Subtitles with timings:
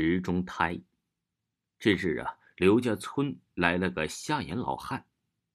[0.00, 0.80] 石中胎。
[1.76, 5.04] 这日啊，刘家村来了个瞎眼老汉，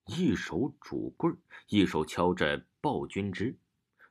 [0.06, 1.34] 一手拄棍
[1.70, 3.58] 一手敲着暴君枝。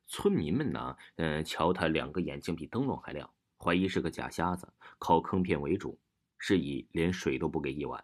[0.07, 5.99] 村民们呢，嗯，瞧他两个眼睛比灯笼还亮，怀疑是个假瞎子，靠坑骗为主，
[6.39, 8.03] 是以连水都不给一碗。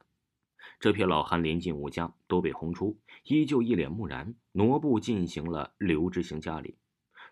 [0.78, 6.76] 这批老汉连进吴家都被轰出，依旧一脸木然，挪步进行了刘之行家里。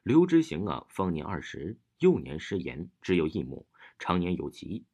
[0.03, 3.67] 刘之行啊，方年二十，幼年失言，只有一亩。
[3.98, 4.84] 常年有疾，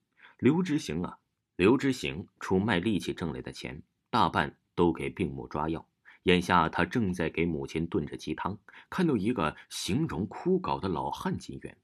[0.42, 1.18] 刘知行啊，
[1.54, 5.86] 刘知行出卖力气挣来的钱，大半都给病母抓药。
[6.24, 8.58] 眼下他正在给母亲炖着鸡汤，
[8.90, 11.78] 看到一个形容枯槁的老汉进院，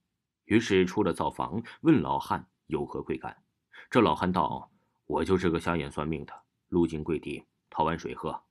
[0.47, 3.45] 于是出了灶房，问老汉有何贵干。
[3.89, 4.69] 这老汉道
[5.07, 6.33] ：“我就是个瞎眼算命的，
[6.67, 8.43] 路经贵地，讨碗水喝。”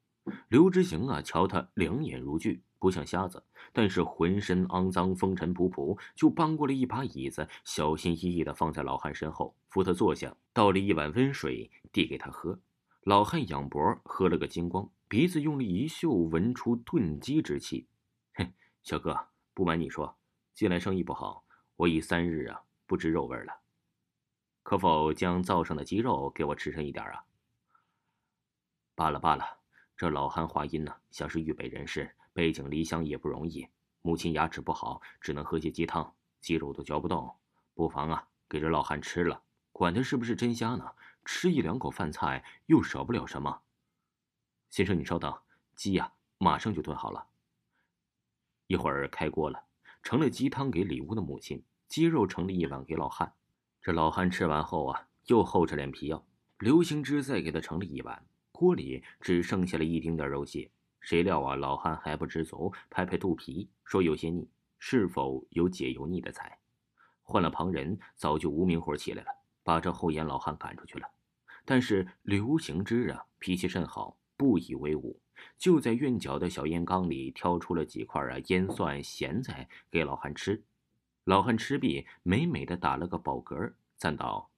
[0.49, 2.61] 刘之行啊，瞧他两眼如炬。
[2.79, 12.59] 不像瞎子，但是浑身肮脏、风尘仆仆，就搬过了一把椅子，小心翼翼地放在老汉身后，扶他坐下，倒了一碗温水递给他喝。
[13.01, 17.87] 老汉仰脖喝了个精光，鼻子用力一嗅，闻出炖鸡之气。
[18.35, 20.15] 嘿，小哥，不瞒你说，
[20.53, 21.43] 近来生意不好，
[21.77, 23.53] 我已三日啊不知肉味了，
[24.61, 27.23] 可否将灶上的鸡肉给我吃上一点啊？
[28.93, 29.57] 罢了罢了，
[29.97, 32.13] 这老汉话音呢，像是豫北人士。
[32.31, 33.67] 背井离乡也不容易，
[34.03, 37.35] 母亲牙齿不好，只能喝些鸡汤，鸡肉都嚼不动。
[37.73, 40.91] 不妨啊，给这老汉吃了，管他是不是真虾呢？
[41.25, 43.63] 吃一两口饭菜又少不了什么。
[44.69, 45.35] 先生，你稍等，
[45.75, 47.25] 鸡呀，马上就炖好了。
[48.67, 49.63] 一会儿开锅了，
[50.03, 53.33] 盛了鸡汤给里屋的母亲，鸡肉盛了一碗给老汉。
[53.81, 56.23] 这老汉吃完后啊，又厚着脸皮要。
[56.59, 58.23] 刘行之再给他盛了一碗，
[58.57, 60.67] 锅里只剩下了一丁点肉屑。
[60.99, 66.57] 谁料啊，老汉还不知足，拍拍肚皮说有些腻，是否有解油腻的菜？
[67.21, 69.29] 换了旁人，早就无名火起来了，
[69.61, 71.07] 把这厚颜老汉赶出去了。
[71.65, 75.15] 但是刘行之啊，脾气甚好，不以为忤，
[75.59, 80.63] 就在院角的小烟缸里挑出了几块啊腌蒜咸菜给老汉吃。
[81.25, 84.49] 老汉吃毕，美美的打了个饱嗝，赞道：“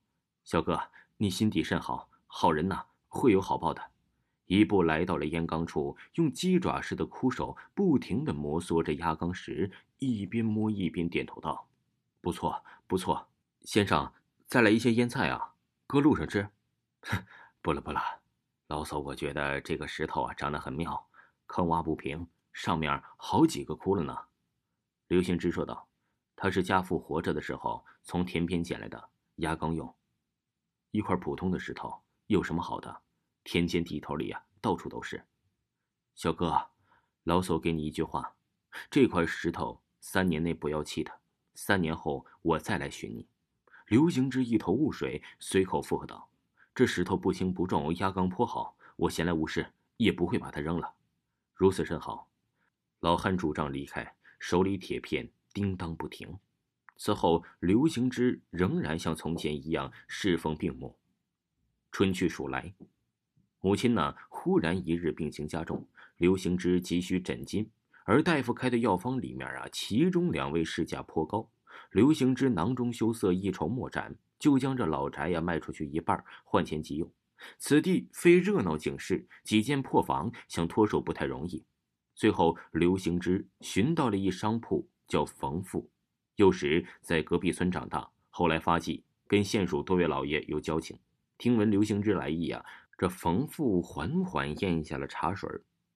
[0.46, 0.80] 小哥，
[1.18, 3.82] 你心地甚好，好人呐，会有好报的。”
[4.48, 11.70] 一步来到了烟缸处，用鸡爪似的枯手不停地摩挲着压缸石，一边摸一边点头道
[12.20, 13.30] ：“不错，不错，
[13.62, 14.12] 先生，
[14.48, 15.54] 再来一些腌菜啊，
[15.86, 16.50] 搁路上吃。
[17.62, 18.02] ”“不了不了，
[18.66, 21.08] 老嫂，我觉得这个石头啊长得很妙，
[21.46, 24.18] 坑洼不平，上面好几个窟窿呢。”
[25.10, 25.88] 刘行之说道
[26.36, 29.96] ：“他是家父活着的时候从田边捡来的压缸用，
[30.90, 33.02] 一块普通的石头有什么好的？”
[33.44, 35.26] 田间地头里呀，到处都是。
[36.14, 36.70] 小哥，
[37.24, 38.36] 老叟给你一句话：
[38.92, 41.20] 这块石头三年内不要弃它，
[41.56, 43.28] 三年后我再来寻你。
[43.88, 46.30] 刘行之一头雾水，随口附和道
[46.76, 50.94] ：“这石头不轻不重，压缸颇好，我闲来无事也不会把它扔了。
[51.56, 52.30] 如此甚好。”
[53.02, 56.38] 老汉拄杖离开，手里铁片叮当不停。
[56.98, 60.96] 此后，刘行之仍然像从前一样侍奉病母。
[61.92, 62.74] 春去暑来。
[63.62, 64.16] 母亲呢？
[64.30, 65.86] 忽然一日病情加重，
[66.18, 67.70] 刘行之急需诊金，
[68.06, 71.50] 而大夫开的药方里面啊，其中两位市价颇高。
[71.92, 77.12] 刘行之囊中羞涩，一筹莫展，就将这老宅呀卖出去一半，换钱急用。
[77.58, 81.66] 此地非热闹景市，几间破房，想脱手不太容易。
[82.16, 85.90] 最后，刘行之寻到了一商铺，叫冯富，
[86.36, 90.98] 幼时在隔壁村长大，后来发迹，跟县署多位老爷有交情。
[91.40, 92.64] 听闻刘行之来意啊。
[92.98, 95.50] 这冯父缓缓咽下了茶水，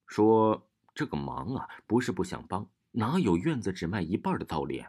[0.06, 4.82] 说：“这个忙啊，不是不想帮，哪有院子只卖一半的道理？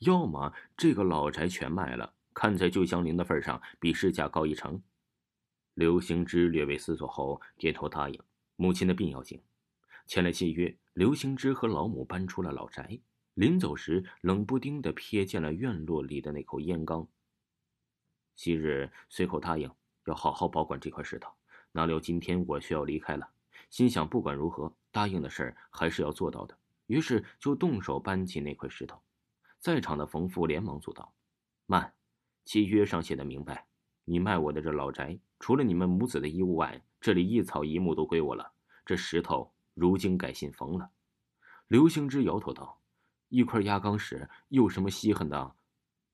[0.00, 4.82] 要么这个老宅全卖了，看在旧乡邻的份上，比市价高一成。”
[5.72, 8.20] 刘行之略微思索后，点头答应。
[8.56, 9.40] 母亲的病要紧，
[10.06, 13.00] 签了契约，刘行之和老母搬出了老宅。
[13.32, 17.08] 临走时，冷不丁的瞥见了院落里的那口烟缸。
[18.36, 19.70] 昔日随口答应
[20.06, 21.30] 要好好保管这块石头。
[21.72, 23.28] 哪料今天我需要离开了，
[23.70, 26.58] 心想不管如何，答应的事还是要做到的。
[26.86, 29.00] 于是就动手搬起那块石头。
[29.58, 31.14] 在场的冯父连忙阻道
[31.66, 31.94] ：“慢，
[32.44, 33.66] 契约上写的明白，
[34.04, 38.52] 你卖我的这老宅，除了你们母子的衣物外，这里一草一木都归我了。
[38.84, 40.90] 这石头如今改姓冯了。
[41.68, 42.80] 刘兴之摇头道
[43.30, 45.54] ：“一块压缸石有什么稀罕的？”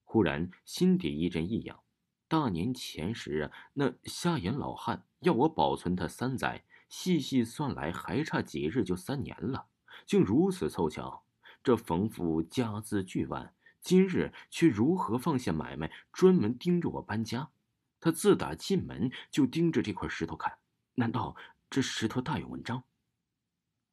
[0.04, 1.80] 忽然心底一阵异样。
[2.28, 9.66] 大年前时啊，那瞎眼老汉要我保存他三载，细细算来还差几日就三年了。
[10.06, 11.24] 竟如此凑巧，
[11.62, 17.50] 这冯父家资巨万，今日却如何放下买卖，专门盯着我搬家？
[17.98, 20.58] 他自打进门就盯着这块石头看，
[20.94, 21.34] 难道
[21.70, 22.84] 这石头大有文章？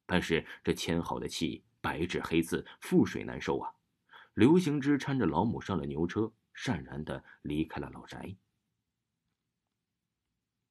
[0.05, 3.71] 但是这签好的契，白纸黑字，覆水难收啊！
[4.33, 8.35] 刘行之搀着老母上了牛车，善然的离开了老宅。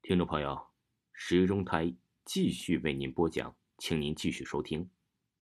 [0.03, 0.67] 听众朋友，
[1.13, 1.95] 石中台
[2.25, 4.91] 继续为您播讲，请您继续收听。